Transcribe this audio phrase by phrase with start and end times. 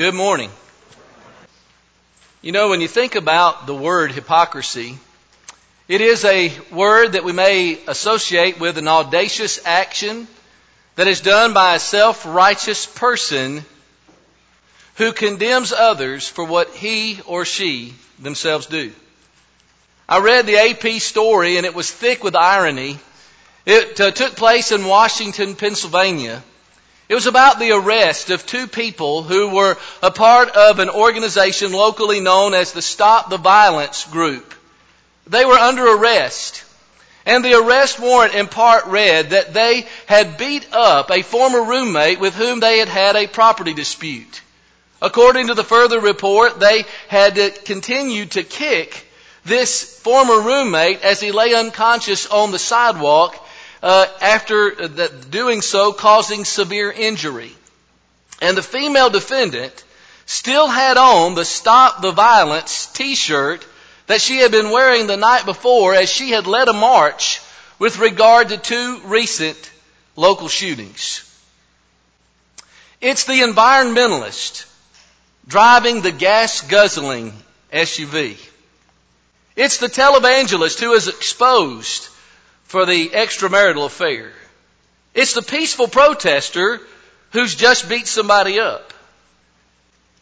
[0.00, 0.50] Good morning.
[2.40, 4.98] You know, when you think about the word hypocrisy,
[5.88, 10.26] it is a word that we may associate with an audacious action
[10.96, 13.62] that is done by a self-righteous person
[14.94, 18.94] who condemns others for what he or she themselves do.
[20.08, 22.98] I read the AP story and it was thick with irony.
[23.66, 26.42] It uh, took place in Washington, Pennsylvania.
[27.10, 31.72] It was about the arrest of two people who were a part of an organization
[31.72, 34.54] locally known as the Stop the Violence Group.
[35.26, 36.62] They were under arrest.
[37.26, 42.20] And the arrest warrant in part read that they had beat up a former roommate
[42.20, 44.40] with whom they had had a property dispute.
[45.02, 49.04] According to the further report, they had continued to kick
[49.44, 53.34] this former roommate as he lay unconscious on the sidewalk
[53.82, 54.88] uh, after
[55.30, 57.52] doing so causing severe injury.
[58.42, 59.84] And the female defendant
[60.26, 63.66] still had on the Stop the Violence t-shirt
[64.06, 67.40] that she had been wearing the night before as she had led a march
[67.78, 69.70] with regard to two recent
[70.16, 71.26] local shootings.
[73.00, 74.66] It's the environmentalist
[75.46, 77.32] driving the gas guzzling
[77.72, 78.36] SUV.
[79.56, 82.08] It's the televangelist who is exposed
[82.70, 84.30] for the extramarital affair.
[85.12, 86.80] It's the peaceful protester
[87.32, 88.94] who's just beat somebody up.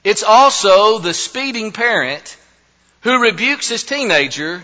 [0.02, 2.38] It's also the speeding parent
[3.02, 4.62] who rebukes his teenager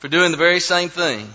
[0.00, 1.26] for doing the very same thing.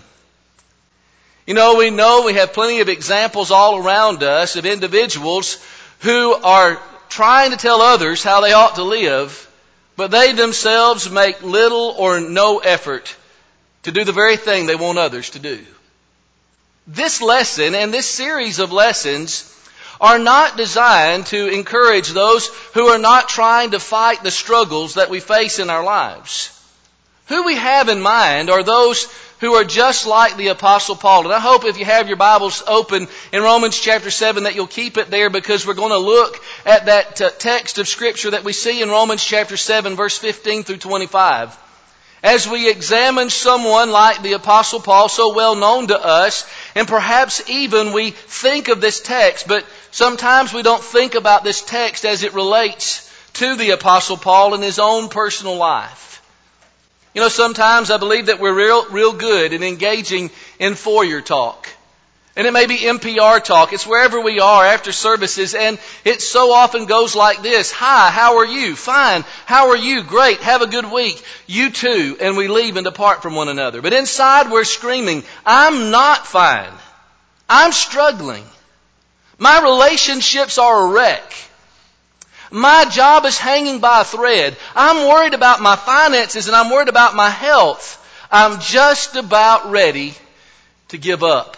[1.48, 5.58] You know, we know we have plenty of examples all around us of individuals
[6.02, 9.50] who are trying to tell others how they ought to live,
[9.96, 13.16] but they themselves make little or no effort
[13.82, 15.64] to do the very thing they want others to do.
[16.86, 19.48] This lesson and this series of lessons
[20.00, 25.10] are not designed to encourage those who are not trying to fight the struggles that
[25.10, 26.58] we face in our lives.
[27.26, 29.06] Who we have in mind are those
[29.38, 31.24] who are just like the apostle Paul.
[31.24, 34.66] And I hope if you have your Bibles open in Romans chapter 7 that you'll
[34.66, 38.44] keep it there because we're going to look at that uh, text of scripture that
[38.44, 41.56] we see in Romans chapter 7 verse 15 through 25.
[42.22, 46.46] As we examine someone like the apostle Paul, so well known to us,
[46.76, 51.62] and perhaps even we think of this text, but sometimes we don't think about this
[51.62, 56.22] text as it relates to the apostle Paul in his own personal life.
[57.12, 61.68] You know, sometimes I believe that we're real, real good in engaging in foyer talk.
[62.34, 63.74] And it may be NPR talk.
[63.74, 65.54] It's wherever we are after services.
[65.54, 67.70] And it so often goes like this.
[67.72, 68.74] Hi, how are you?
[68.74, 69.24] Fine.
[69.44, 70.02] How are you?
[70.02, 70.38] Great.
[70.40, 71.22] Have a good week.
[71.46, 72.16] You too.
[72.20, 73.82] And we leave and depart from one another.
[73.82, 76.72] But inside we're screaming, I'm not fine.
[77.50, 78.44] I'm struggling.
[79.36, 81.34] My relationships are a wreck.
[82.50, 84.56] My job is hanging by a thread.
[84.74, 87.98] I'm worried about my finances and I'm worried about my health.
[88.30, 90.14] I'm just about ready
[90.88, 91.56] to give up.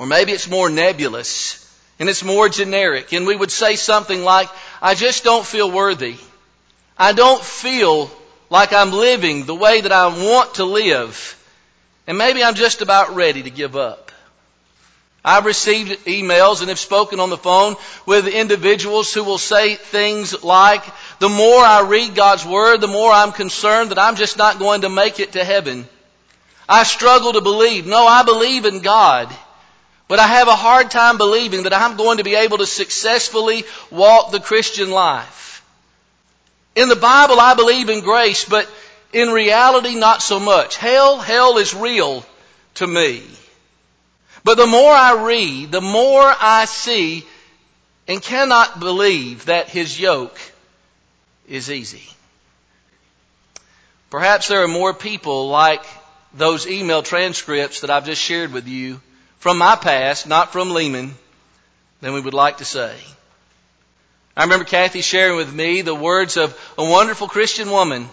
[0.00, 1.58] Or maybe it's more nebulous
[1.98, 3.12] and it's more generic.
[3.12, 4.48] And we would say something like,
[4.80, 6.16] I just don't feel worthy.
[6.96, 8.10] I don't feel
[8.48, 11.36] like I'm living the way that I want to live.
[12.06, 14.10] And maybe I'm just about ready to give up.
[15.22, 20.42] I've received emails and have spoken on the phone with individuals who will say things
[20.42, 20.82] like,
[21.18, 24.80] the more I read God's Word, the more I'm concerned that I'm just not going
[24.80, 25.86] to make it to heaven.
[26.66, 27.86] I struggle to believe.
[27.86, 29.30] No, I believe in God.
[30.10, 33.62] But I have a hard time believing that I'm going to be able to successfully
[33.92, 35.64] walk the Christian life.
[36.74, 38.68] In the Bible, I believe in grace, but
[39.12, 40.76] in reality, not so much.
[40.76, 42.26] Hell, hell is real
[42.74, 43.22] to me.
[44.42, 47.24] But the more I read, the more I see
[48.08, 50.40] and cannot believe that his yoke
[51.46, 52.08] is easy.
[54.10, 55.84] Perhaps there are more people like
[56.34, 59.00] those email transcripts that I've just shared with you
[59.40, 61.14] from my past, not from Lehman,
[62.00, 62.94] than we would like to say.
[64.36, 68.08] I remember Kathy sharing with me the words of a wonderful Christian woman.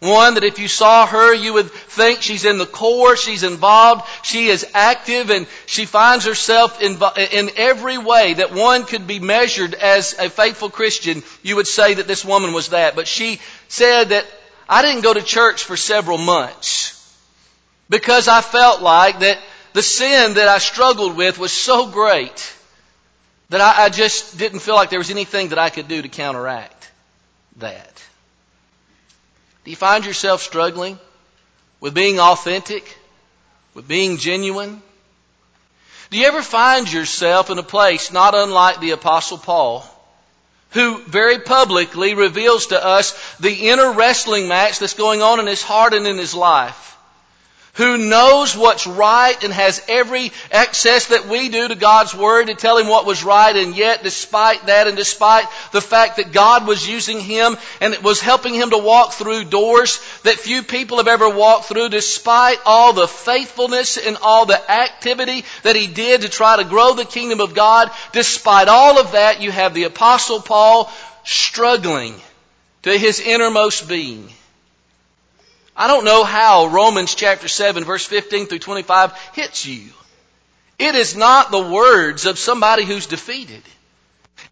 [0.00, 4.06] One that if you saw her, you would think she's in the core, she's involved,
[4.22, 6.98] she is active, and she finds herself in,
[7.32, 11.22] in every way that one could be measured as a faithful Christian.
[11.42, 12.94] You would say that this woman was that.
[12.94, 14.26] But she said that
[14.68, 16.92] I didn't go to church for several months
[17.88, 19.38] because I felt like that
[19.76, 22.54] the sin that I struggled with was so great
[23.50, 26.08] that I, I just didn't feel like there was anything that I could do to
[26.08, 26.90] counteract
[27.56, 28.02] that.
[29.64, 30.98] Do you find yourself struggling
[31.78, 32.96] with being authentic,
[33.74, 34.80] with being genuine?
[36.08, 39.84] Do you ever find yourself in a place not unlike the apostle Paul,
[40.70, 45.62] who very publicly reveals to us the inner wrestling match that's going on in his
[45.62, 46.95] heart and in his life
[47.76, 52.54] who knows what's right and has every access that we do to God's Word to
[52.54, 56.66] tell him what was right, and yet, despite that, and despite the fact that God
[56.66, 60.96] was using him and it was helping him to walk through doors that few people
[60.96, 66.22] have ever walked through, despite all the faithfulness and all the activity that he did
[66.22, 69.84] to try to grow the kingdom of God, despite all of that, you have the
[69.84, 70.90] Apostle Paul
[71.24, 72.14] struggling
[72.84, 74.30] to his innermost being.
[75.76, 79.90] I don't know how Romans chapter 7 verse 15 through 25 hits you.
[80.78, 83.62] It is not the words of somebody who's defeated.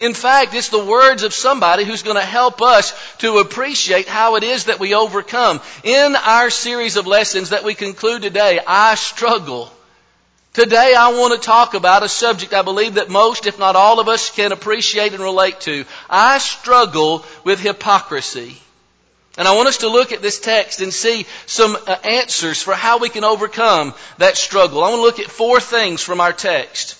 [0.01, 4.37] In fact, it's the words of somebody who's going to help us to appreciate how
[4.37, 5.61] it is that we overcome.
[5.83, 9.71] In our series of lessons that we conclude today, I struggle.
[10.53, 14.01] Today I want to talk about a subject I believe that most, if not all
[14.01, 15.85] of us, can appreciate and relate to.
[16.09, 18.59] I struggle with hypocrisy.
[19.37, 22.73] And I want us to look at this text and see some uh, answers for
[22.75, 24.85] how we can overcome that struggle.
[24.85, 26.97] I want to look at four things from our text,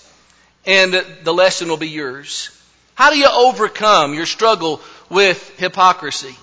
[0.65, 0.93] and
[1.23, 2.49] the lesson will be yours.
[2.93, 6.35] How do you overcome your struggle with hypocrisy?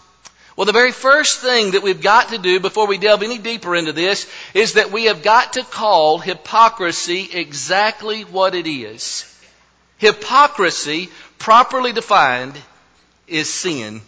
[0.56, 3.74] Well, the very first thing that we've got to do before we delve any deeper
[3.74, 9.24] into this is that we have got to call hypocrisy exactly what it is.
[9.96, 12.54] Hypocrisy, properly defined,
[13.26, 14.02] is sin.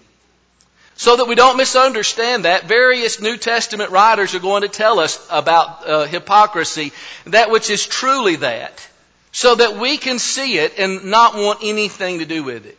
[0.96, 5.25] So that we don't misunderstand that, various New Testament writers are going to tell us
[5.29, 6.93] about uh, hypocrisy,
[7.26, 8.87] that which is truly that,
[9.32, 12.79] so that we can see it and not want anything to do with it.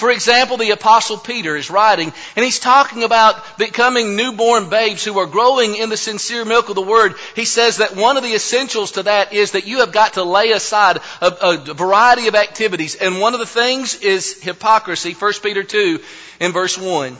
[0.00, 5.18] For example, the apostle Peter is writing, and he's talking about becoming newborn babes who
[5.18, 7.16] are growing in the sincere milk of the word.
[7.36, 10.24] He says that one of the essentials to that is that you have got to
[10.24, 15.32] lay aside a, a variety of activities, and one of the things is hypocrisy, 1
[15.42, 16.00] Peter 2
[16.40, 17.14] in verse 1.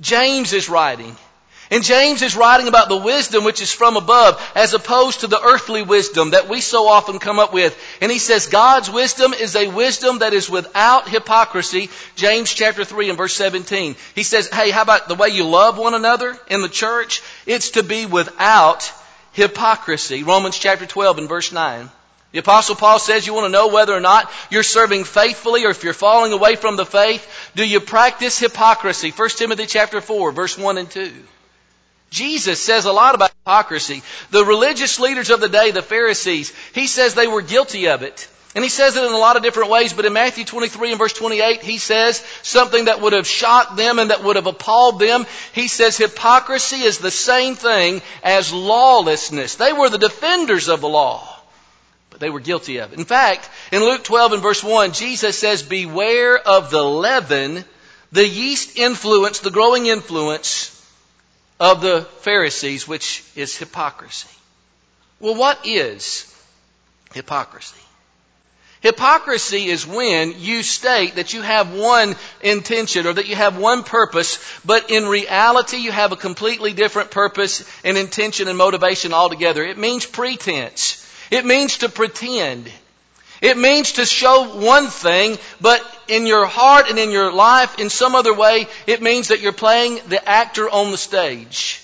[0.00, 1.16] James is writing.
[1.70, 5.40] And James is writing about the wisdom which is from above as opposed to the
[5.40, 7.76] earthly wisdom that we so often come up with.
[8.00, 11.90] And he says God's wisdom is a wisdom that is without hypocrisy.
[12.14, 13.96] James chapter 3 and verse 17.
[14.14, 17.20] He says, hey, how about the way you love one another in the church?
[17.46, 18.92] It's to be without
[19.32, 20.22] hypocrisy.
[20.22, 21.90] Romans chapter 12 and verse 9.
[22.36, 25.70] The apostle Paul says you want to know whether or not you're serving faithfully or
[25.70, 27.26] if you're falling away from the faith.
[27.54, 29.10] Do you practice hypocrisy?
[29.10, 31.14] 1 Timothy chapter 4 verse 1 and 2.
[32.10, 34.02] Jesus says a lot about hypocrisy.
[34.32, 38.28] The religious leaders of the day, the Pharisees, he says they were guilty of it.
[38.54, 40.98] And he says it in a lot of different ways, but in Matthew 23 and
[40.98, 44.98] verse 28, he says something that would have shocked them and that would have appalled
[44.98, 45.24] them.
[45.54, 49.54] He says hypocrisy is the same thing as lawlessness.
[49.54, 51.35] They were the defenders of the law
[52.16, 52.98] but they were guilty of it.
[52.98, 57.62] In fact, in Luke 12 and verse 1, Jesus says, Beware of the leaven,
[58.10, 60.72] the yeast influence, the growing influence
[61.60, 64.30] of the Pharisees, which is hypocrisy.
[65.20, 66.34] Well, what is
[67.12, 67.76] hypocrisy?
[68.80, 73.82] Hypocrisy is when you state that you have one intention or that you have one
[73.82, 79.62] purpose, but in reality you have a completely different purpose and intention and motivation altogether.
[79.62, 81.02] It means pretense.
[81.30, 82.70] It means to pretend.
[83.42, 87.90] It means to show one thing, but in your heart and in your life, in
[87.90, 91.82] some other way, it means that you're playing the actor on the stage.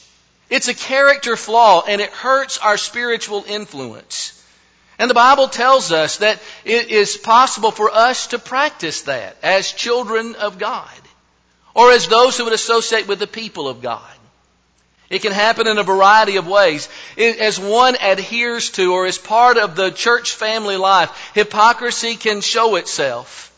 [0.48, 4.38] It's a character flaw and it hurts our spiritual influence.
[4.98, 9.72] And the Bible tells us that it is possible for us to practice that as
[9.72, 10.90] children of God
[11.74, 14.02] or as those who would associate with the people of God.
[15.12, 16.88] It can happen in a variety of ways.
[17.16, 22.40] It, as one adheres to or is part of the church family life, hypocrisy can
[22.40, 23.52] show itself.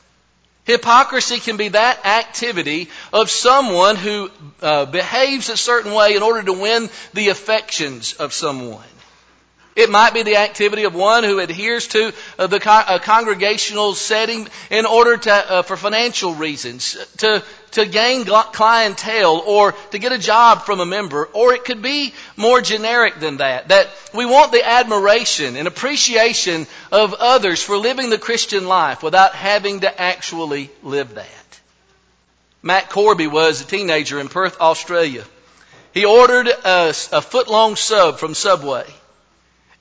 [0.65, 4.31] Hypocrisy can be that activity of someone who
[4.63, 8.83] uh, behaves a certain way in order to win the affections of someone.
[9.77, 14.87] It might be the activity of one who adheres to uh, the congregational setting in
[14.87, 17.43] order to, uh, for financial reasons, to
[17.75, 22.15] to gain clientele or to get a job from a member, or it could be
[22.37, 23.69] more generic than that.
[23.69, 29.35] That we want the admiration and appreciation of others for living the Christian life without
[29.35, 31.61] having to actually live that.
[32.63, 35.25] Matt Corby was a teenager in Perth, Australia.
[35.93, 38.87] He ordered a, a foot long sub from Subway.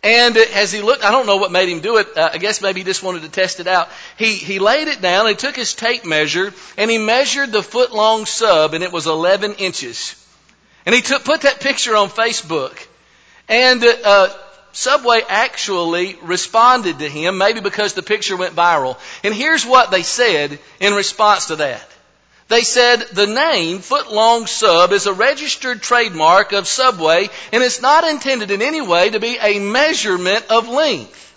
[0.04, 2.18] And as he looked, I don't know what made him do it.
[2.18, 3.88] Uh, I guess maybe he just wanted to test it out.
[4.18, 7.94] He, he laid it down, he took his tape measure, and he measured the foot
[7.94, 10.16] long sub, and it was 11 inches.
[10.86, 12.78] And he took, put that picture on Facebook.
[13.48, 14.30] And, uh,
[14.74, 18.98] Subway actually responded to him, maybe because the picture went viral.
[19.24, 21.93] And here's what they said in response to that.
[22.54, 28.04] They said the name Footlong Sub is a registered trademark of Subway and it's not
[28.04, 31.34] intended in any way to be a measurement of length.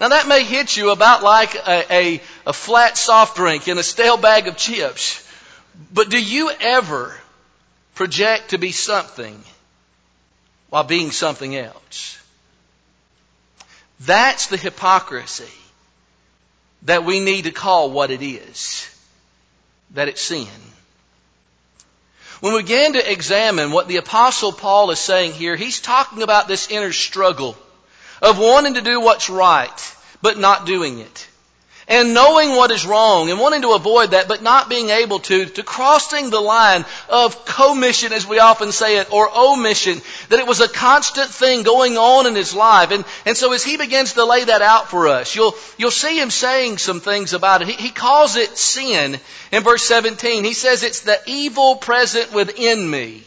[0.00, 3.84] Now that may hit you about like a, a, a flat soft drink in a
[3.84, 5.24] stale bag of chips.
[5.92, 7.16] But do you ever
[7.94, 9.40] project to be something
[10.68, 12.18] while being something else?
[14.00, 15.54] That's the hypocrisy
[16.82, 18.90] that we need to call what it is.
[19.94, 20.46] That it's sin.
[22.40, 26.46] When we begin to examine what the apostle Paul is saying here, he's talking about
[26.46, 27.56] this inner struggle
[28.20, 31.28] of wanting to do what's right, but not doing it.
[31.86, 35.44] And knowing what is wrong and wanting to avoid that, but not being able to,
[35.44, 40.00] to crossing the line of commission, as we often say it, or omission,
[40.30, 42.90] that it was a constant thing going on in his life.
[42.90, 46.18] And, and so as he begins to lay that out for us, you'll, you'll see
[46.18, 47.68] him saying some things about it.
[47.68, 49.20] He, he calls it sin
[49.52, 50.42] in verse 17.
[50.42, 53.22] He says it's the evil present within me.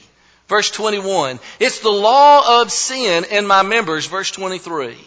[0.48, 1.40] Verse 21.
[1.60, 4.08] It's the law of sin in my members.
[4.08, 4.98] Verse 23.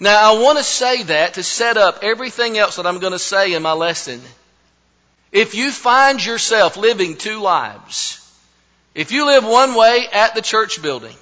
[0.00, 3.18] Now I want to say that to set up everything else that I'm going to
[3.18, 4.20] say in my lesson.
[5.32, 8.24] If you find yourself living two lives,
[8.94, 11.16] if you live one way at the church building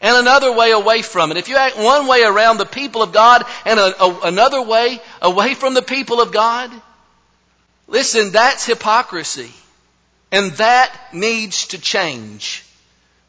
[0.00, 3.12] and another way away from it, if you act one way around the people of
[3.12, 6.70] God and a, a, another way away from the people of God,
[7.88, 9.52] listen, that's hypocrisy.
[10.32, 12.64] And that needs to change.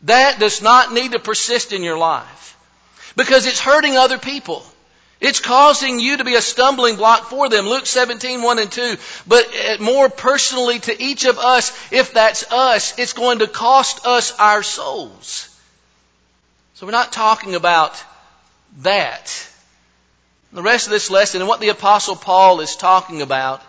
[0.04, 2.57] That does not need to persist in your life
[3.18, 4.64] because it's hurting other people.
[5.20, 7.66] It's causing you to be a stumbling block for them.
[7.66, 8.98] Luke 17, 1 and 2.
[9.26, 14.06] But uh, more personally to each of us, if that's us, it's going to cost
[14.06, 15.50] us our souls.
[16.76, 18.02] So we're not talking about
[18.84, 19.50] that.
[20.54, 23.64] The rest of this lesson and what the apostle Paul is talking about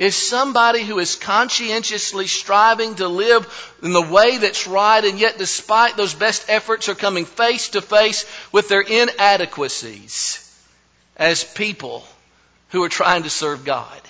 [0.00, 5.36] is somebody who is conscientiously striving to live in the way that's right, and yet
[5.36, 10.38] despite those best efforts are coming face to face with their inadequacies
[11.18, 12.02] as people
[12.70, 14.00] who are trying to serve God.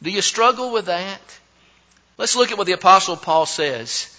[0.00, 1.20] Do you struggle with that?
[2.16, 4.16] Let's look at what the apostle Paul says.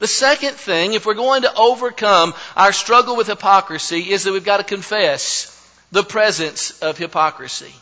[0.00, 4.44] The second thing, if we're going to overcome our struggle with hypocrisy, is that we've
[4.44, 5.52] got to confess
[5.92, 7.72] the presence of hypocrisy.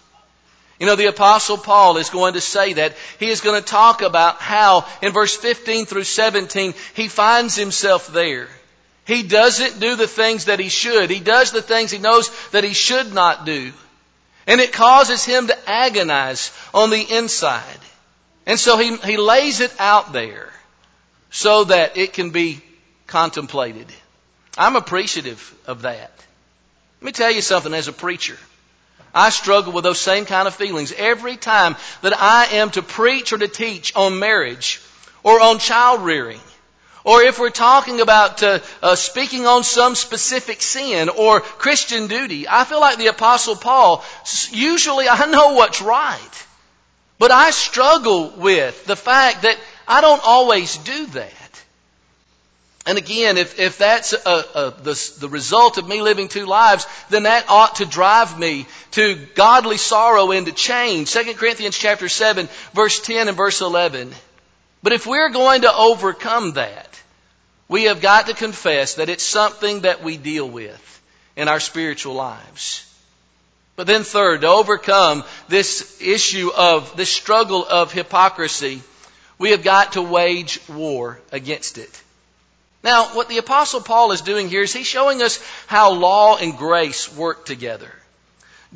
[0.78, 2.94] You know, the apostle Paul is going to say that.
[3.18, 8.08] He is going to talk about how in verse 15 through 17 he finds himself
[8.08, 8.48] there.
[9.06, 11.10] He doesn't do the things that he should.
[11.10, 13.72] He does the things he knows that he should not do.
[14.46, 17.78] And it causes him to agonize on the inside.
[18.46, 20.50] And so he, he lays it out there
[21.30, 22.60] so that it can be
[23.06, 23.86] contemplated.
[24.56, 26.12] I'm appreciative of that.
[27.00, 28.38] Let me tell you something as a preacher.
[29.14, 33.32] I struggle with those same kind of feelings every time that I am to preach
[33.32, 34.80] or to teach on marriage
[35.22, 36.40] or on child rearing.
[37.04, 42.48] Or if we're talking about uh, uh, speaking on some specific sin or Christian duty,
[42.48, 44.02] I feel like the Apostle Paul,
[44.50, 46.46] usually I know what's right.
[47.18, 51.43] But I struggle with the fact that I don't always do that.
[52.86, 56.86] And again, if, if that's a, a, the, the result of me living two lives,
[57.08, 61.10] then that ought to drive me to godly sorrow and to change.
[61.10, 64.12] 2 Corinthians chapter 7, verse 10 and verse 11.
[64.82, 67.00] But if we're going to overcome that,
[67.68, 71.02] we have got to confess that it's something that we deal with
[71.36, 72.90] in our spiritual lives.
[73.76, 78.82] But then third, to overcome this issue of, this struggle of hypocrisy,
[79.38, 82.02] we have got to wage war against it.
[82.84, 86.56] Now, what the apostle Paul is doing here is he's showing us how law and
[86.56, 87.90] grace work together.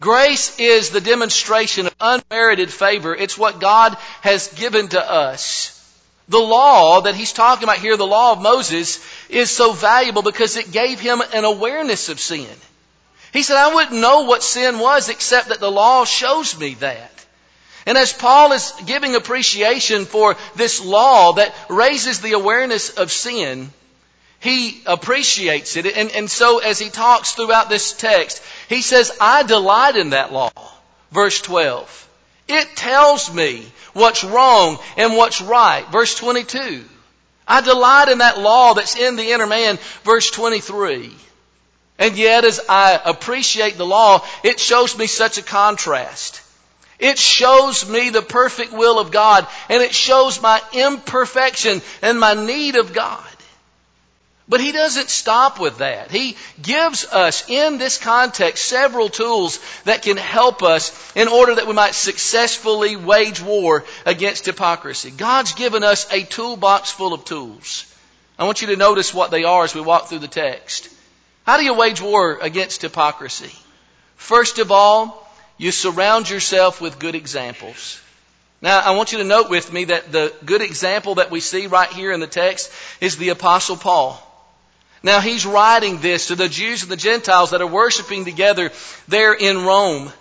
[0.01, 3.15] Grace is the demonstration of unmerited favor.
[3.15, 5.75] It's what God has given to us.
[6.31, 10.57] The law that he's talking about here, the law of Moses, is so valuable because
[10.57, 12.49] it gave him an awareness of sin.
[13.35, 17.13] He said, I wouldn't know what sin was except that the law shows me that.
[17.85, 23.71] And as Paul is giving appreciation for this law that raises the awareness of sin,
[24.41, 25.87] he appreciates it.
[25.87, 30.33] And, and so as he talks throughout this text, he says, I delight in that
[30.33, 30.53] law.
[31.11, 32.09] Verse 12.
[32.47, 35.85] It tells me what's wrong and what's right.
[35.91, 36.85] Verse 22.
[37.47, 39.79] I delight in that law that's in the inner man.
[40.05, 41.13] Verse 23.
[41.99, 46.43] And yet as I appreciate the law, it shows me such a contrast.
[47.01, 52.35] It shows me the perfect will of God and it shows my imperfection and my
[52.35, 53.28] need of God.
[54.49, 56.11] But he doesn't stop with that.
[56.11, 61.67] He gives us in this context several tools that can help us in order that
[61.67, 65.11] we might successfully wage war against hypocrisy.
[65.11, 67.95] God's given us a toolbox full of tools.
[68.39, 70.89] I want you to notice what they are as we walk through the text.
[71.45, 73.53] How do you wage war against hypocrisy?
[74.17, 78.01] First of all, you surround yourself with good examples.
[78.63, 81.67] Now, I want you to note with me that the good example that we see
[81.67, 84.25] right here in the text is the Apostle Paul.
[85.03, 88.71] Now, he's writing this to the Jews and the Gentiles that are worshiping together
[89.07, 90.13] there in Rome.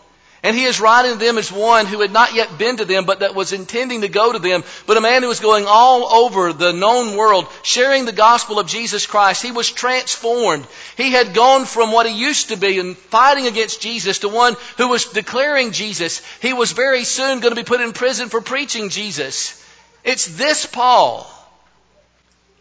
[0.44, 3.06] And he is writing to them as one who had not yet been to them,
[3.06, 6.06] but that was intending to go to them, but a man who was going all
[6.26, 9.42] over the known world, sharing the gospel of Jesus Christ.
[9.42, 10.68] He was transformed.
[10.96, 14.56] He had gone from what he used to be and fighting against Jesus to one
[14.78, 16.22] who was declaring Jesus.
[16.40, 19.62] He was very soon going to be put in prison for preaching Jesus.
[20.04, 21.30] It's this Paul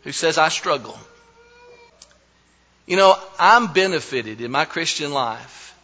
[0.02, 0.98] who says, I struggle.
[2.86, 5.74] You know, I'm benefited in my Christian life,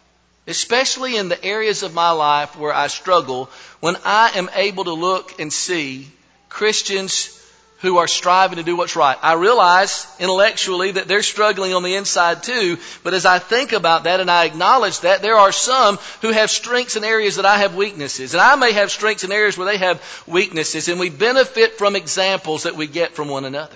[0.47, 3.49] especially in the areas of my life where I struggle,
[3.81, 6.07] when I am able to look and see
[6.47, 7.39] Christians
[7.79, 9.17] who are striving to do what's right.
[9.21, 14.05] I realize intellectually that they're struggling on the inside too, but as I think about
[14.05, 17.57] that and I acknowledge that, there are some who have strengths in areas that I
[17.57, 18.33] have weaknesses.
[18.33, 21.97] And I may have strengths in areas where they have weaknesses, and we benefit from
[21.97, 23.75] examples that we get from one another.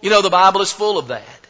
[0.00, 1.41] You know, the Bible is full of that.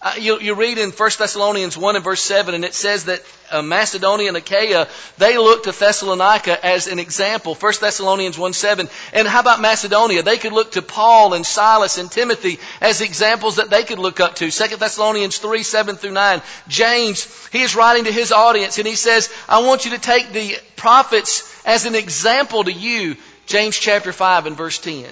[0.00, 3.20] Uh, you, you, read in 1 Thessalonians 1 and verse 7, and it says that
[3.50, 4.86] uh, Macedonia and Achaia,
[5.16, 7.56] they look to Thessalonica as an example.
[7.56, 8.88] 1 Thessalonians 1 7.
[9.12, 10.22] And how about Macedonia?
[10.22, 14.20] They could look to Paul and Silas and Timothy as examples that they could look
[14.20, 14.52] up to.
[14.52, 16.42] 2 Thessalonians 3 7 through 9.
[16.68, 20.30] James, he is writing to his audience and he says, I want you to take
[20.30, 23.16] the prophets as an example to you.
[23.46, 25.06] James chapter 5 and verse 10.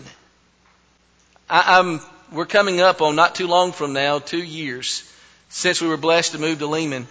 [1.50, 2.00] I, I'm
[2.32, 5.10] we're coming up on not too long from now, two years
[5.48, 7.06] since we were blessed to move to Lehman.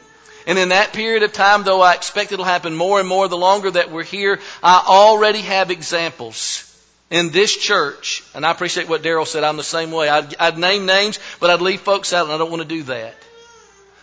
[0.48, 3.38] And in that period of time, though I expect it'll happen more and more the
[3.38, 6.72] longer that we're here, I already have examples
[7.10, 8.24] in this church.
[8.36, 9.44] And I appreciate what Daryl said.
[9.44, 10.08] I'm the same way.
[10.08, 12.84] I'd, I'd name names, but I'd leave folks out and I don't want to do
[12.84, 13.16] that.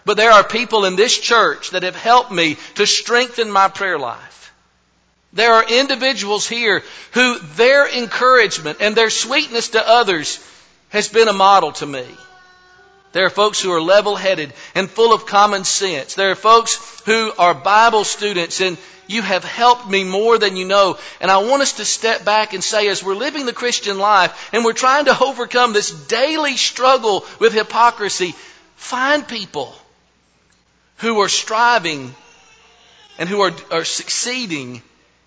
[0.05, 3.99] But there are people in this church that have helped me to strengthen my prayer
[3.99, 4.53] life.
[5.33, 10.45] There are individuals here who their encouragement and their sweetness to others
[10.93, 12.07] has been a model to me.
[13.13, 16.15] There are folks who are level headed and full of common sense.
[16.15, 20.65] There are folks who are Bible students and you have helped me more than you
[20.65, 20.99] know.
[21.21, 24.51] And I want us to step back and say, as we're living the Christian life
[24.53, 28.35] and we're trying to overcome this daily struggle with hypocrisy,
[28.77, 29.75] find people
[30.99, 32.15] who are striving
[33.19, 34.83] and who are, are succeeding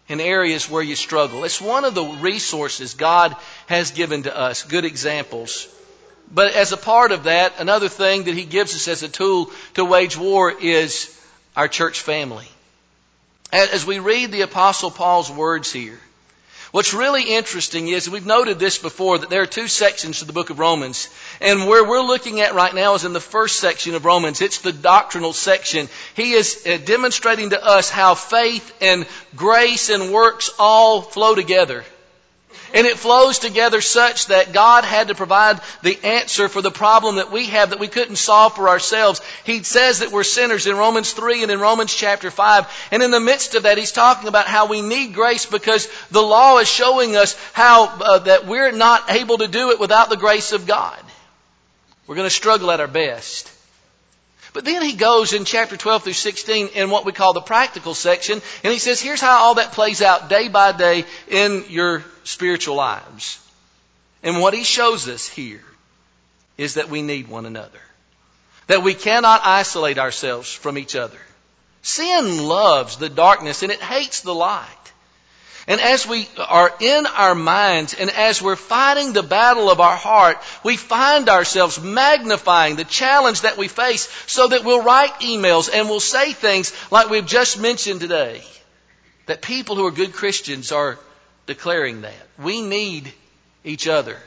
[0.07, 1.43] in areas where you struggle.
[1.43, 3.35] It's one of the resources God
[3.67, 5.67] has given to us, good examples.
[6.31, 9.51] But as a part of that, another thing that He gives us as a tool
[9.75, 11.11] to wage war is
[11.55, 12.47] our church family.
[13.51, 15.99] As we read the Apostle Paul's words here,
[16.75, 20.33] What's really interesting is we've noted this before that there are two sections to the
[20.33, 21.07] book of Romans.
[21.39, 24.41] And where we're looking at right now is in the first section of Romans.
[24.41, 25.87] It's the doctrinal section.
[26.17, 29.05] He is uh, demonstrating to us how faith and
[29.37, 31.85] grace and works all flow together.
[32.75, 37.15] And it flows together such that God had to provide the answer for the problem
[37.15, 39.21] that we have that we couldn't solve for ourselves.
[39.45, 42.89] He says that we're sinners in Romans 3 and in Romans chapter 5.
[42.91, 46.21] And in the midst of that, He's talking about how we need grace because the
[46.21, 50.17] law is showing us how uh, that we're not able to do it without the
[50.17, 51.01] grace of God.
[52.07, 53.54] We're going to struggle at our best.
[54.55, 57.93] But then he goes in chapter 12 through 16 in what we call the practical
[57.93, 62.05] section, and he says, here's how all that plays out day by day in your
[62.23, 63.37] spiritual lives.
[64.23, 65.65] And what he shows us here
[66.57, 67.81] is that we need one another.
[68.67, 71.19] That we cannot isolate ourselves from each other.
[71.81, 74.93] Sin loves the darkness and it hates the light.
[75.67, 79.95] And as we are in our minds and as we're fighting the battle of our
[79.95, 85.69] heart, we find ourselves magnifying the challenge that we face so that we'll write emails
[85.73, 88.43] and we'll say things like we've just mentioned today.
[89.25, 90.99] That people who are good Christians are
[91.47, 92.13] declaring that.
[92.37, 93.11] We need
[93.63, 94.19] each other.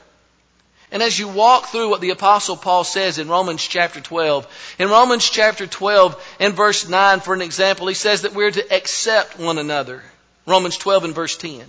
[0.90, 4.88] And as you walk through what the apostle Paul says in Romans chapter 12, in
[4.88, 9.38] Romans chapter 12 and verse 9 for an example, he says that we're to accept
[9.38, 10.02] one another.
[10.48, 11.62] Romans 12 and verse 10.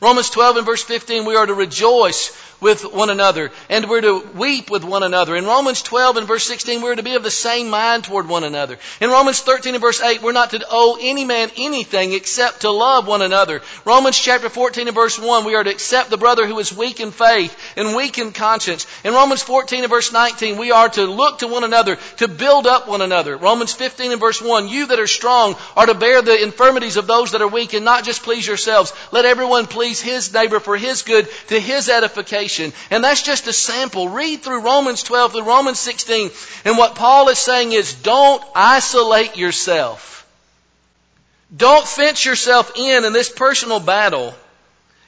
[0.00, 4.26] Romans 12 and verse 15, we are to rejoice with one another and we're to
[4.34, 5.36] weep with one another.
[5.36, 8.44] In Romans 12 and verse 16, we're to be of the same mind toward one
[8.44, 8.78] another.
[9.00, 12.70] In Romans 13 and verse 8, we're not to owe any man anything except to
[12.70, 13.62] love one another.
[13.84, 17.00] Romans chapter 14 and verse 1, we are to accept the brother who is weak
[17.00, 18.86] in faith and weak in conscience.
[19.04, 22.66] In Romans 14 and verse 19, we are to look to one another to build
[22.66, 23.36] up one another.
[23.36, 27.06] Romans 15 and verse 1, you that are strong are to bear the infirmities of
[27.06, 28.92] those that are weak and not just please yourselves.
[29.12, 32.47] Let everyone please his neighbor for his good to his edification.
[32.90, 34.08] And that's just a sample.
[34.08, 36.30] Read through Romans 12 through Romans 16.
[36.64, 40.26] And what Paul is saying is don't isolate yourself.
[41.54, 44.34] Don't fence yourself in in this personal battle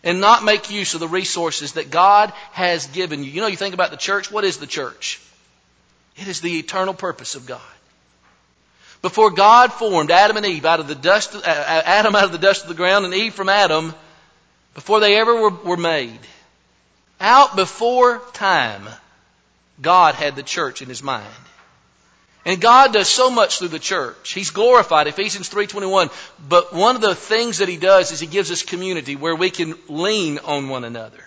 [0.02, 3.30] and not make use of the resources that God has given you.
[3.30, 4.30] You know, you think about the church.
[4.30, 5.20] What is the church?
[6.16, 7.60] It is the eternal purpose of God.
[9.02, 12.38] Before God formed Adam and Eve out of the dust, uh, Adam out of the
[12.38, 13.94] dust of the ground and Eve from Adam,
[14.74, 16.18] before they ever were, were made,
[17.20, 18.88] out before time,
[19.80, 21.26] God had the church in his mind.
[22.44, 24.32] And God does so much through the church.
[24.32, 26.10] He's glorified, Ephesians 3.21.
[26.48, 29.50] But one of the things that He does is He gives us community where we
[29.50, 31.22] can lean on one another.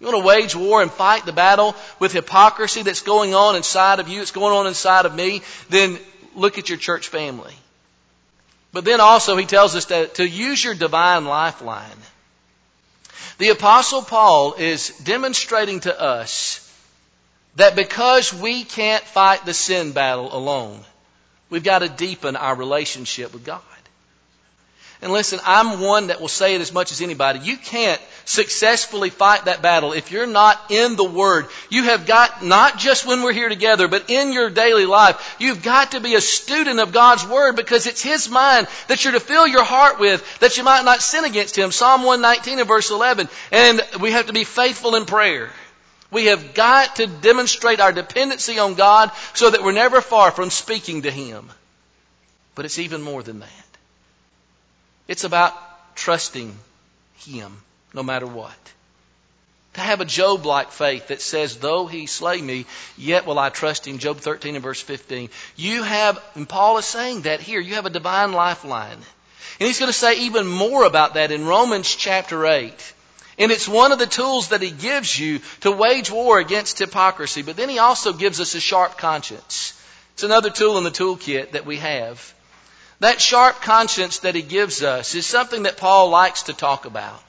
[0.00, 4.00] You want to wage war and fight the battle with hypocrisy that's going on inside
[4.00, 5.98] of you, it's going on inside of me, then
[6.34, 7.54] look at your church family.
[8.72, 11.86] But then also He tells us that to use your divine lifeline.
[13.38, 16.68] The apostle Paul is demonstrating to us
[17.56, 20.80] that because we can't fight the sin battle alone,
[21.50, 23.60] we've got to deepen our relationship with God.
[25.02, 27.40] And listen, I'm one that will say it as much as anybody.
[27.40, 31.46] You can't successfully fight that battle if you're not in the Word.
[31.70, 35.64] You have got, not just when we're here together, but in your daily life, you've
[35.64, 39.18] got to be a student of God's Word because it's His mind that you're to
[39.18, 41.72] fill your heart with that you might not sin against Him.
[41.72, 43.28] Psalm 119 and verse 11.
[43.50, 45.50] And we have to be faithful in prayer.
[46.12, 50.50] We have got to demonstrate our dependency on God so that we're never far from
[50.50, 51.50] speaking to Him.
[52.54, 53.71] But it's even more than that.
[55.08, 55.54] It's about
[55.94, 56.56] trusting
[57.18, 57.56] Him
[57.94, 58.54] no matter what.
[59.74, 62.66] To have a Job like faith that says, though he slay me,
[62.98, 63.98] yet will I trust him.
[63.98, 65.30] Job 13 and verse 15.
[65.56, 68.98] You have, and Paul is saying that here, you have a divine lifeline.
[69.60, 72.94] And he's going to say even more about that in Romans chapter 8.
[73.38, 77.40] And it's one of the tools that he gives you to wage war against hypocrisy.
[77.40, 79.78] But then he also gives us a sharp conscience.
[80.14, 82.34] It's another tool in the toolkit that we have.
[83.02, 87.20] That sharp conscience that he gives us is something that Paul likes to talk about.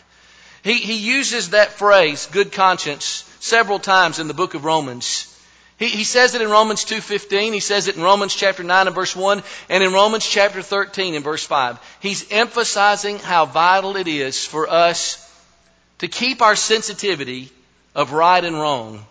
[0.63, 5.35] He, he uses that phrase, good conscience, several times in the book of Romans.
[5.79, 7.53] He, he says it in Romans 2.15.
[7.53, 11.15] He says it in Romans chapter 9 and verse 1 and in Romans chapter 13
[11.15, 11.79] and verse 5.
[12.01, 15.17] He's emphasizing how vital it is for us
[15.97, 17.49] to keep our sensitivity
[17.95, 19.03] of right and wrong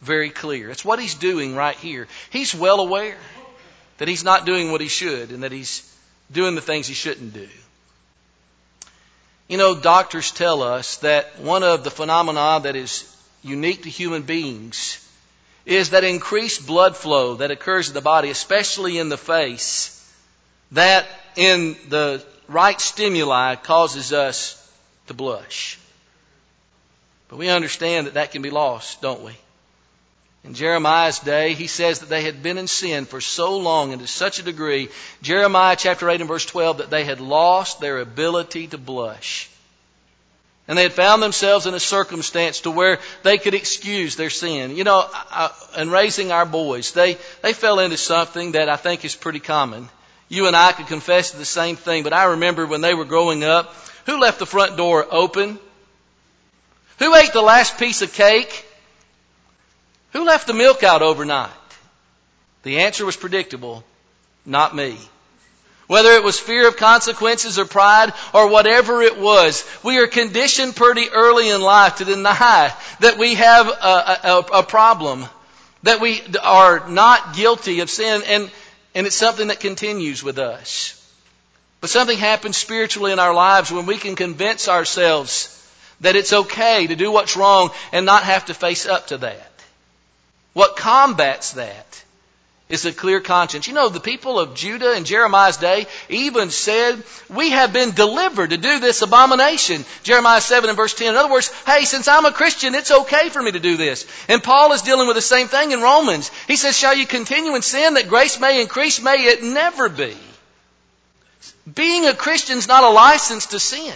[0.00, 0.68] very clear.
[0.68, 2.08] It's what he's doing right here.
[2.30, 3.18] He's well aware
[3.98, 5.88] that he's not doing what he should and that he's
[6.32, 7.48] doing the things he shouldn't do.
[9.48, 13.08] You know, doctors tell us that one of the phenomena that is
[13.42, 14.98] unique to human beings
[15.66, 19.98] is that increased blood flow that occurs in the body, especially in the face,
[20.72, 24.58] that in the right stimuli causes us
[25.06, 25.78] to blush.
[27.28, 29.32] But we understand that that can be lost, don't we?
[30.44, 34.00] In Jeremiah's day, he says that they had been in sin for so long and
[34.02, 34.88] to such a degree,
[35.22, 39.48] Jeremiah chapter 8 and verse 12, that they had lost their ability to blush.
[40.66, 44.76] And they had found themselves in a circumstance to where they could excuse their sin.
[44.76, 45.08] You know,
[45.76, 49.88] in raising our boys, they, they fell into something that I think is pretty common.
[50.28, 53.04] You and I could confess to the same thing, but I remember when they were
[53.04, 53.74] growing up,
[54.06, 55.58] who left the front door open
[57.02, 58.64] who ate the last piece of cake?
[60.12, 61.50] Who left the milk out overnight?
[62.62, 63.84] The answer was predictable.
[64.44, 64.98] Not me.
[65.86, 70.76] Whether it was fear of consequences or pride or whatever it was, we are conditioned
[70.76, 75.26] pretty early in life to deny that we have a, a, a problem,
[75.82, 78.50] that we are not guilty of sin, and,
[78.94, 80.98] and it's something that continues with us.
[81.80, 85.58] But something happens spiritually in our lives when we can convince ourselves
[86.00, 89.51] that it's okay to do what's wrong and not have to face up to that.
[90.52, 92.02] What combats that
[92.72, 93.68] is a clear conscience.
[93.68, 98.48] You know, the people of Judah in Jeremiah's day even said, we have been delivered
[98.50, 99.84] to do this abomination.
[100.02, 101.08] Jeremiah 7 and verse 10.
[101.08, 104.06] In other words, hey, since I'm a Christian, it's okay for me to do this.
[104.26, 106.30] And Paul is dealing with the same thing in Romans.
[106.48, 109.02] He says, shall you continue in sin that grace may increase?
[109.02, 110.16] May it never be.
[111.72, 113.94] Being a Christian is not a license to sin.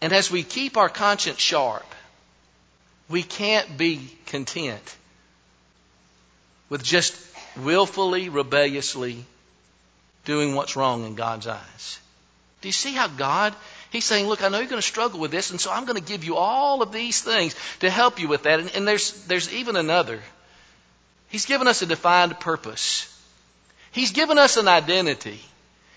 [0.00, 1.84] And as we keep our conscience sharp,
[3.08, 4.96] We can't be content
[6.68, 7.16] with just
[7.56, 9.24] willfully, rebelliously
[10.24, 11.98] doing what's wrong in God's eyes.
[12.60, 13.54] Do you see how God,
[13.90, 15.96] He's saying, look, I know you're going to struggle with this, and so I'm going
[15.96, 18.60] to give you all of these things to help you with that.
[18.60, 20.20] And, and there's, there's even another.
[21.28, 23.14] He's given us a defined purpose.
[23.90, 25.40] He's given us an identity.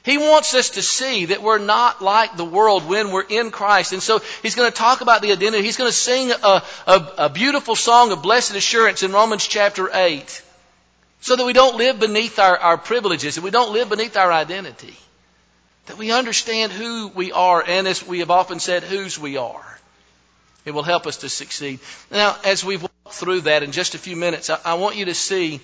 [0.04, 3.94] He wants us to see that we're not like the world when we're in Christ.
[3.94, 5.64] And so he's going to talk about the identity.
[5.64, 9.90] He's going to sing a, a, a, beautiful song of blessed assurance in Romans chapter
[9.94, 10.42] 8
[11.20, 14.32] so that we don't live beneath our, our privileges and we don't live beneath our
[14.32, 14.96] identity.
[15.86, 19.80] That we understand who we are and as we have often said, whose we are.
[20.66, 21.80] It will help us to succeed.
[22.12, 25.06] Now, as we've walked through that in just a few minutes, I, I want you
[25.06, 25.60] to see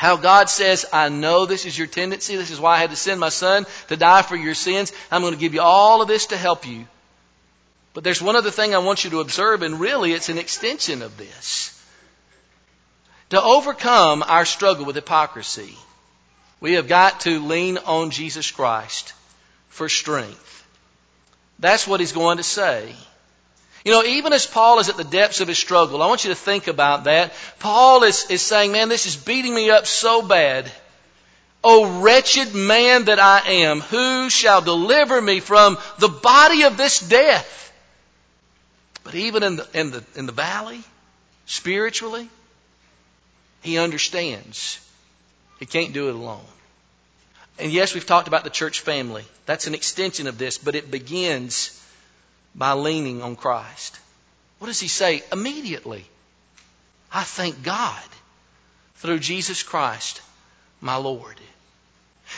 [0.00, 2.34] how God says, I know this is your tendency.
[2.34, 4.94] This is why I had to send my son to die for your sins.
[5.10, 6.86] I'm going to give you all of this to help you.
[7.92, 11.02] But there's one other thing I want you to observe, and really it's an extension
[11.02, 11.78] of this.
[13.28, 15.76] To overcome our struggle with hypocrisy,
[16.62, 19.12] we have got to lean on Jesus Christ
[19.68, 20.64] for strength.
[21.58, 22.94] That's what he's going to say.
[23.84, 26.30] You know, even as Paul is at the depths of his struggle, I want you
[26.30, 27.32] to think about that.
[27.58, 30.70] Paul is, is saying, man, this is beating me up so bad.
[31.64, 37.00] O wretched man that I am, who shall deliver me from the body of this
[37.00, 37.72] death?
[39.04, 40.82] But even in the, in the, in the valley,
[41.46, 42.28] spiritually,
[43.62, 44.78] he understands
[45.58, 46.44] he can't do it alone.
[47.58, 49.24] And yes, we've talked about the church family.
[49.44, 51.79] That's an extension of this, but it begins
[52.54, 53.98] by leaning on Christ.
[54.58, 55.22] What does he say?
[55.32, 56.04] Immediately.
[57.12, 58.02] I thank God
[58.96, 60.20] through Jesus Christ,
[60.80, 61.40] my Lord.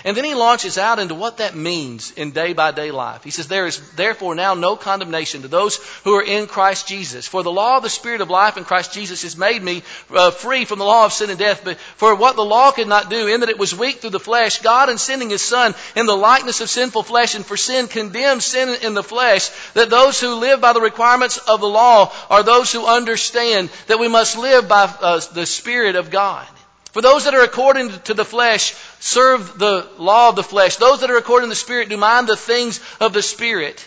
[0.05, 3.23] And then he launches out into what that means in day by day life.
[3.23, 7.29] He says, There is therefore now no condemnation to those who are in Christ Jesus.
[7.29, 10.33] For the law of the Spirit of life in Christ Jesus has made me uh,
[10.33, 11.63] free from the law of sin and death.
[11.65, 14.19] But for what the law could not do, in that it was weak through the
[14.19, 17.87] flesh, God in sending His Son in the likeness of sinful flesh and for sin
[17.87, 22.13] condemned sin in the flesh, that those who live by the requirements of the law
[22.29, 26.47] are those who understand that we must live by uh, the Spirit of God.
[26.93, 30.77] For those that are according to the flesh serve the law of the flesh.
[30.77, 33.87] Those that are according to the Spirit do mind the things of the Spirit.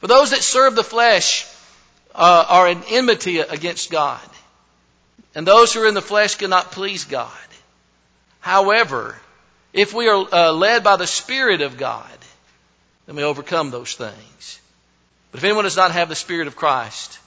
[0.00, 1.46] For those that serve the flesh
[2.14, 4.20] uh, are in enmity against God.
[5.34, 7.30] And those who are in the flesh cannot please God.
[8.40, 9.20] However,
[9.74, 12.18] if we are uh, led by the Spirit of God,
[13.04, 14.60] then we overcome those things.
[15.30, 17.18] But if anyone does not have the Spirit of Christ,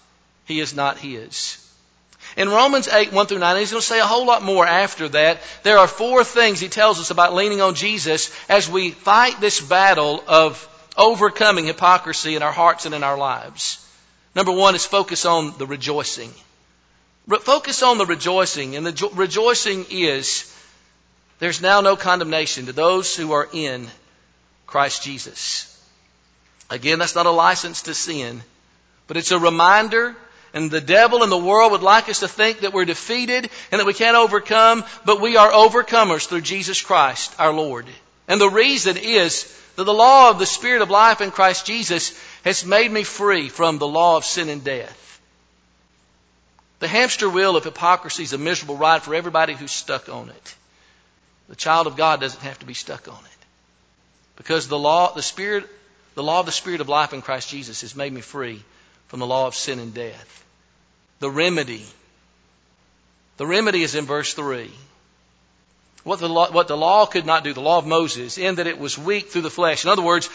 [0.45, 1.63] he is not his.
[2.37, 5.09] In Romans 8, 1 through 9, he's going to say a whole lot more after
[5.09, 5.41] that.
[5.63, 9.59] There are four things he tells us about leaning on Jesus as we fight this
[9.59, 10.65] battle of
[10.95, 13.85] overcoming hypocrisy in our hearts and in our lives.
[14.35, 16.31] Number one is focus on the rejoicing.
[17.27, 18.75] Re- focus on the rejoicing.
[18.75, 20.55] And the jo- rejoicing is
[21.39, 23.87] there's now no condemnation to those who are in
[24.67, 25.65] Christ Jesus.
[26.69, 28.41] Again, that's not a license to sin,
[29.07, 30.15] but it's a reminder
[30.53, 33.79] and the devil and the world would like us to think that we're defeated and
[33.79, 37.85] that we can't overcome, but we are overcomers through Jesus Christ, our Lord.
[38.27, 42.19] And the reason is that the law of the Spirit of life in Christ Jesus
[42.43, 45.21] has made me free from the law of sin and death.
[46.79, 50.55] The hamster wheel of hypocrisy is a miserable ride for everybody who's stuck on it.
[51.49, 53.45] The child of God doesn't have to be stuck on it.
[54.37, 55.67] Because the law, the Spirit,
[56.15, 58.63] the law of the Spirit of life in Christ Jesus has made me free
[59.09, 60.45] from the law of sin and death.
[61.19, 61.85] The remedy.
[63.37, 64.71] The remedy is in verse 3.
[66.03, 68.67] What the, law, what the law could not do, the law of Moses, in that
[68.67, 69.83] it was weak through the flesh.
[69.83, 70.29] In other words,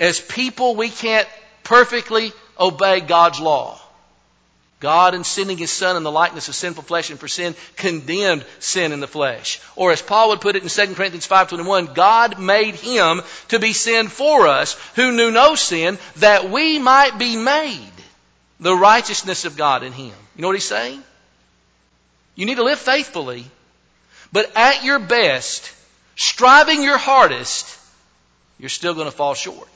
[0.00, 1.28] as people, we can't
[1.62, 3.78] perfectly obey God's law.
[4.80, 8.44] God, in sending His Son in the likeness of sinful flesh and for sin, condemned
[8.58, 9.60] sin in the flesh.
[9.76, 13.72] Or as Paul would put it in 2 Corinthians 5.21, God made Him to be
[13.72, 17.93] sin for us, who knew no sin, that we might be made
[18.60, 20.14] the righteousness of God in Him.
[20.36, 21.02] You know what He's saying?
[22.34, 23.44] You need to live faithfully,
[24.32, 25.72] but at your best,
[26.16, 27.78] striving your hardest,
[28.58, 29.68] you're still going to fall short.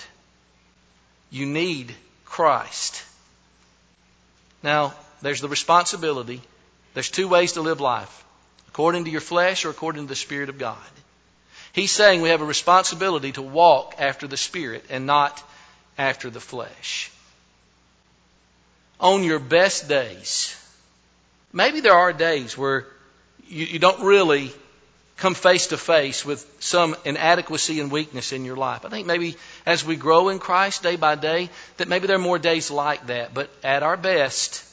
[1.31, 3.05] You need Christ.
[4.63, 6.41] Now, there's the responsibility.
[6.95, 8.25] There's two ways to live life
[8.69, 10.79] according to your flesh or according to the Spirit of God.
[11.73, 15.43] He's saying we have a responsibility to walk after the Spirit and not
[15.97, 17.11] after the flesh
[19.01, 20.55] on your best days,
[21.53, 22.87] maybe there are days where
[23.49, 24.53] you, you don't really
[25.19, 28.85] come face to face with some inadequacy and weakness in your life.
[28.85, 32.21] I think maybe as we grow in Christ day by day, that maybe there are
[32.21, 33.35] more days like that.
[33.35, 34.65] But at our best,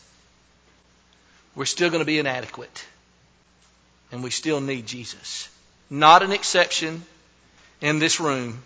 [1.55, 2.85] we're still going to be inadequate.
[4.11, 5.49] And we still need Jesus.
[5.89, 7.03] Not an exception
[7.81, 8.61] in this room,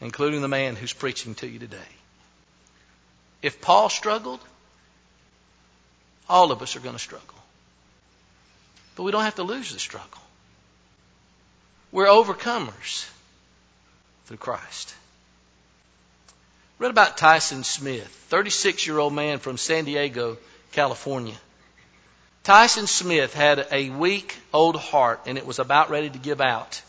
[0.00, 1.78] including the man who's preaching to you today.
[3.42, 4.40] If Paul struggled,
[6.28, 7.34] all of us are going to struggle.
[8.96, 10.20] But we don't have to lose the struggle.
[11.90, 13.08] We're overcomers
[14.26, 14.94] through Christ.
[16.78, 20.38] Read about Tyson Smith, 36 year old man from San Diego,
[20.72, 21.36] California.
[22.42, 26.82] Tyson Smith had a weak old heart and it was about ready to give out.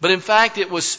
[0.00, 0.96] But in fact, it was,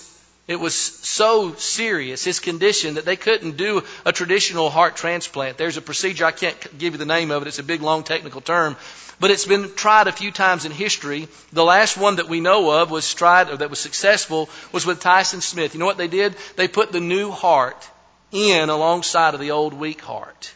[0.49, 5.59] it was so serious, his condition, that they couldn't do a traditional heart transplant.
[5.59, 8.01] There's a procedure, I can't give you the name of it, it's a big, long
[8.01, 8.75] technical term,
[9.19, 11.27] but it's been tried a few times in history.
[11.53, 15.01] The last one that we know of was tried, or that was successful, was with
[15.01, 15.75] Tyson Smith.
[15.75, 16.35] You know what they did?
[16.55, 17.87] They put the new heart
[18.31, 20.51] in alongside of the old weak heart.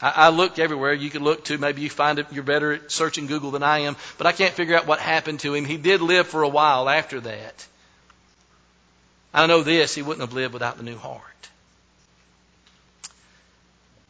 [0.00, 0.94] I, looked everywhere.
[0.94, 1.58] You could look too.
[1.58, 2.26] Maybe you find it.
[2.30, 3.96] You're better at searching Google than I am.
[4.16, 5.64] But I can't figure out what happened to him.
[5.64, 7.66] He did live for a while after that.
[9.32, 9.94] I know this.
[9.94, 11.22] He wouldn't have lived without the new heart.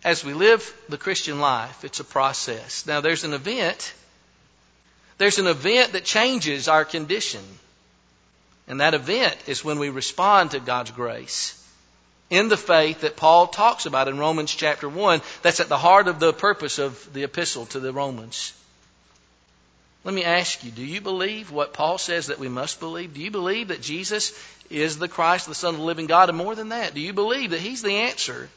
[0.05, 2.87] As we live the Christian life, it's a process.
[2.87, 3.95] Now there's an event.
[5.19, 7.43] There's an event that changes our condition.
[8.69, 11.55] And that event is when we respond to God's grace
[12.31, 15.23] in the faith that Paul talks about in Romans chapter 1.
[15.43, 18.53] That's at the heart of the purpose of the epistle to the Romans.
[20.09, 23.13] Let me ask you, do you believe what Paul says that we must believe?
[23.13, 24.33] Do you believe that Jesus
[24.71, 26.31] is the Christ, the Son of the living God?
[26.31, 28.49] And more than that, do you believe that He's the answer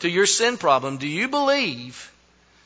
[0.00, 0.96] to your sin problem?
[0.96, 2.12] Do you believe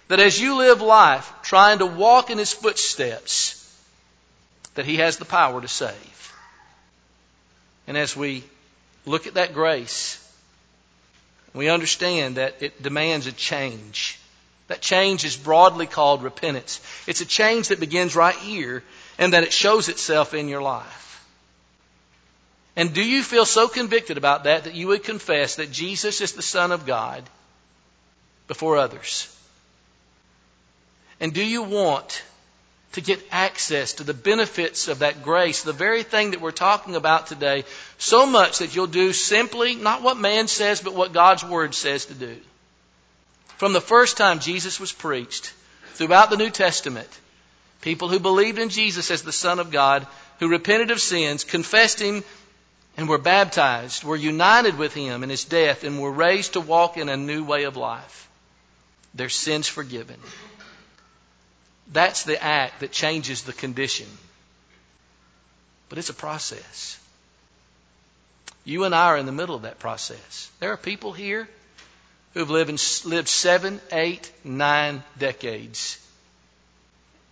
[0.08, 3.58] that as you live life trying to walk in His footsteps,
[4.74, 6.32] that He has the power to save?
[7.86, 8.42] And as we
[9.04, 10.16] look at that grace,
[11.52, 14.18] we understand that it demands a change.
[14.70, 16.80] That change is broadly called repentance.
[17.08, 18.84] It's a change that begins right here
[19.18, 21.26] and that it shows itself in your life.
[22.76, 26.34] And do you feel so convicted about that that you would confess that Jesus is
[26.34, 27.24] the Son of God
[28.46, 29.36] before others?
[31.18, 32.22] And do you want
[32.92, 36.94] to get access to the benefits of that grace, the very thing that we're talking
[36.94, 37.64] about today,
[37.98, 42.06] so much that you'll do simply not what man says, but what God's Word says
[42.06, 42.36] to do.
[43.60, 45.52] From the first time Jesus was preached,
[45.92, 47.10] throughout the New Testament,
[47.82, 50.06] people who believed in Jesus as the Son of God,
[50.38, 52.24] who repented of sins, confessed Him,
[52.96, 56.96] and were baptized, were united with Him in His death, and were raised to walk
[56.96, 58.30] in a new way of life.
[59.12, 60.18] Their sins forgiven.
[61.92, 64.06] That's the act that changes the condition.
[65.90, 66.98] But it's a process.
[68.64, 70.50] You and I are in the middle of that process.
[70.60, 71.46] There are people here
[72.34, 75.98] who've lived, in, lived seven, eight, nine decades.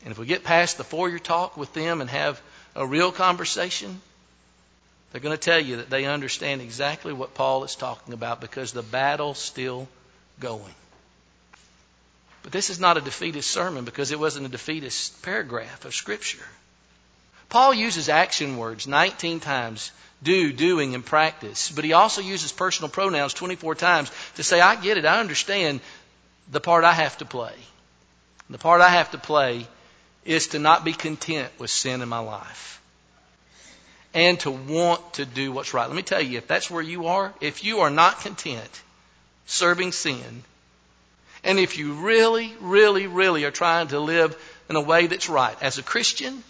[0.02, 2.40] And if we get past the four year talk with them and have
[2.74, 4.00] a real conversation,
[5.10, 8.72] they're going to tell you that they understand exactly what Paul is talking about because
[8.72, 9.88] the battle's still
[10.38, 10.74] going.
[12.42, 16.44] But this is not a defeatist sermon because it wasn't a defeatist paragraph of Scripture.
[17.48, 21.70] Paul uses action words 19 times do, doing, and practice.
[21.70, 25.80] But he also uses personal pronouns 24 times to say, I get it, I understand
[26.50, 27.54] the part I have to play.
[28.50, 29.66] The part I have to play
[30.24, 32.80] is to not be content with sin in my life
[34.14, 35.86] and to want to do what's right.
[35.86, 38.82] Let me tell you, if that's where you are, if you are not content
[39.46, 40.42] serving sin,
[41.44, 44.36] and if you really, really, really are trying to live
[44.68, 46.42] in a way that's right as a Christian,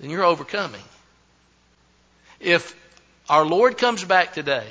[0.00, 0.82] then you're overcoming.
[2.40, 2.74] If
[3.28, 4.68] our Lord comes back today,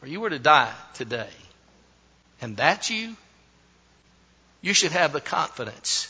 [0.00, 1.30] or you were to die today,
[2.40, 3.16] and that's you,
[4.60, 6.08] you should have the confidence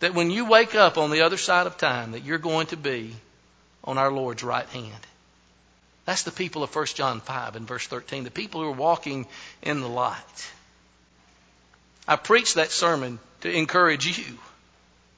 [0.00, 2.76] that when you wake up on the other side of time, that you're going to
[2.76, 3.14] be
[3.84, 5.06] on our Lord's right hand.
[6.04, 9.26] That's the people of 1 John 5 and verse 13, the people who are walking
[9.62, 10.50] in the light.
[12.06, 14.38] I preached that sermon to encourage you,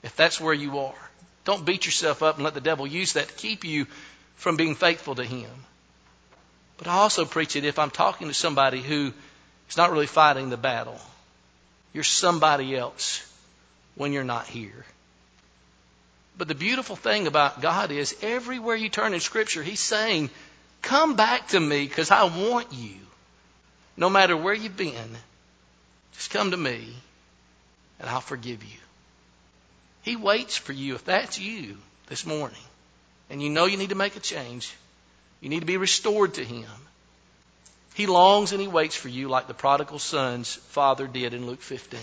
[0.02, 1.07] if that's where you are.
[1.48, 3.86] Don't beat yourself up and let the devil use that to keep you
[4.36, 5.48] from being faithful to him.
[6.76, 9.14] But I also preach it if I'm talking to somebody who
[9.70, 11.00] is not really fighting the battle.
[11.94, 13.26] You're somebody else
[13.94, 14.84] when you're not here.
[16.36, 20.28] But the beautiful thing about God is everywhere you turn in Scripture, He's saying,
[20.82, 22.96] Come back to me because I want you.
[23.96, 25.16] No matter where you've been,
[26.12, 26.92] just come to me
[27.98, 28.78] and I'll forgive you.
[30.02, 31.76] He waits for you if that's you
[32.06, 32.58] this morning
[33.30, 34.74] and you know you need to make a change.
[35.40, 36.66] You need to be restored to Him.
[37.94, 41.62] He longs and He waits for you like the prodigal son's father did in Luke
[41.62, 42.00] 15.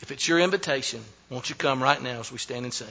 [0.00, 2.88] If it's your invitation, won't you come right now as we stand and sing?